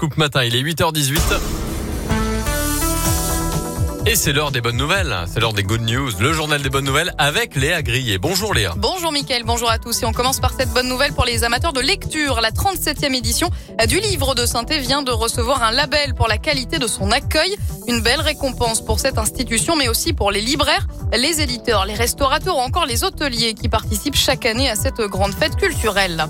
[0.00, 1.67] Coupe matin, il est 8h18.
[4.08, 6.86] Et c'est l'heure des bonnes nouvelles, c'est l'heure des good news, le journal des bonnes
[6.86, 8.16] nouvelles avec Léa Grillet.
[8.16, 8.72] Bonjour Léa.
[8.74, 11.74] Bonjour Mickaël, bonjour à tous et on commence par cette bonne nouvelle pour les amateurs
[11.74, 12.40] de lecture.
[12.40, 13.50] La 37e édition
[13.86, 17.54] du livre de synthé vient de recevoir un label pour la qualité de son accueil.
[17.86, 22.56] Une belle récompense pour cette institution mais aussi pour les libraires, les éditeurs, les restaurateurs
[22.56, 26.24] ou encore les hôteliers qui participent chaque année à cette grande fête culturelle.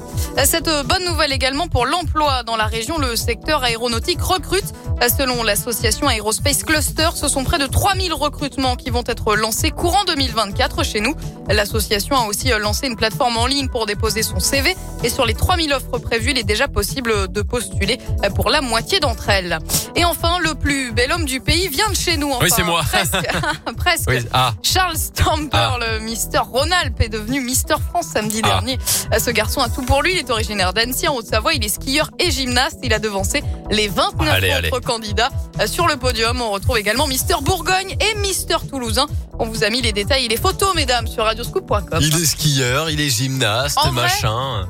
[0.45, 4.75] Cette bonne nouvelle également pour l'emploi dans la région, le secteur aéronautique recrute.
[5.17, 10.05] Selon l'association Aerospace Cluster, ce sont près de 3000 recrutements qui vont être lancés courant
[10.07, 11.15] 2024 chez nous.
[11.49, 15.35] L'association a aussi lancé une plateforme en ligne pour déposer son CV et sur les
[15.35, 17.99] 3000 offres prévues, il est déjà possible de postuler
[18.35, 19.59] pour la moitié d'entre elles.
[19.97, 22.29] Et enfin, le plus bel homme du pays vient de chez nous.
[22.33, 22.83] Enfin, oui, c'est moi.
[22.83, 23.15] Presque.
[23.77, 24.09] presque.
[24.09, 24.53] Oui, ah.
[24.65, 25.79] Charles Stamper, Ah.
[25.81, 28.49] le Mister Ronald, est devenu Mister France samedi Ah.
[28.49, 28.79] dernier.
[29.17, 30.15] Ce garçon a tout pour lui.
[30.15, 31.55] Il est originaire d'Annecy, en Haute-Savoie.
[31.55, 32.79] Il est skieur et gymnaste.
[32.83, 34.71] Il a devancé les 29 Allez, autres allez.
[34.85, 35.31] candidats.
[35.61, 39.07] Euh, Sur le podium, on retrouve également Mister Bourgogne et Mister Toulousain.
[39.39, 42.01] On vous a mis les détails et les photos, mesdames, sur radioscoop.com.
[42.01, 44.69] Il est skieur, il est gymnaste, En vrai machin.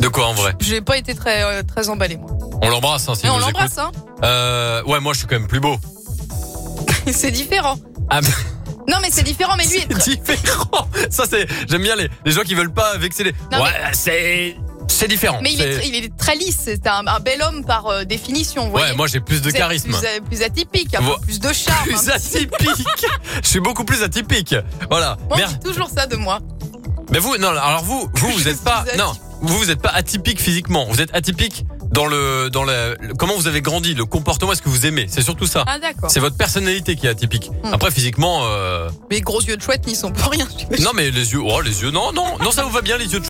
[0.00, 0.54] De quoi en vrai?
[0.60, 2.30] J'ai pas été très, euh, très emballé, moi.
[2.62, 3.92] On l'embrasse hein, on l'embrasse, hein.
[4.24, 5.76] Euh, ouais, moi je suis quand même plus beau.
[7.12, 7.76] c'est différent.
[8.10, 8.28] Ah, mais
[8.88, 10.88] Non, mais c'est différent, mais lui est c'est différent.
[11.10, 13.32] Ça c'est, j'aime bien les, les gens qui veulent pas vexer les.
[13.52, 14.56] Non, ouais, c'est,
[14.88, 15.38] c'est différent.
[15.42, 18.62] Mais il est, il est très lisse, c'est un, un bel homme par euh, définition.
[18.68, 18.96] vous Ouais, voyez.
[18.96, 19.90] moi j'ai plus de charisme.
[19.90, 21.84] Plus, euh, plus atypique, un Vo- peu plus de charme.
[21.86, 23.06] Plus atypique.
[23.42, 24.54] Je suis beaucoup plus atypique.
[24.90, 25.16] Voilà.
[25.30, 25.52] On Merde.
[25.52, 26.40] dit toujours ça de moi.
[27.10, 30.40] Mais vous, non, alors vous, vous, vous êtes pas, non, vous, vous êtes pas atypique
[30.40, 30.86] physiquement.
[30.90, 31.64] Vous êtes atypique
[31.98, 35.06] dans le, dans le, comment vous avez grandi, le comportement, est-ce que vous aimez?
[35.10, 35.64] C'est surtout ça.
[35.66, 36.08] Ah d'accord.
[36.08, 37.50] C'est votre personnalité qui est atypique.
[37.64, 37.72] Hmm.
[37.74, 40.46] Après, physiquement, euh, Mes gros yeux de chouette n'y sont pour rien.
[40.78, 43.12] non, mais les yeux, oh, les yeux, non, non, non, ça vous va bien, les
[43.12, 43.24] yeux de